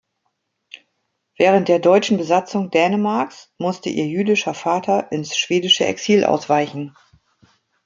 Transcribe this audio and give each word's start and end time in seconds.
Während 1.37 1.67
der 1.67 1.77
deutschen 1.77 2.17
Besatzung 2.17 2.71
Dänemarks 2.71 3.53
musste 3.59 3.89
ihr 3.91 4.07
jüdischer 4.07 4.55
Vater 4.55 5.11
ins 5.11 5.37
schwedische 5.37 5.85
Exil 5.85 6.23
ausweichen. 6.25 6.97